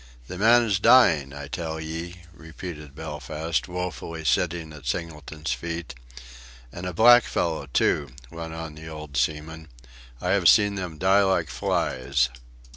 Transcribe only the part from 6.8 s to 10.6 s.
a black fellow, too," went on the old seaman, "I have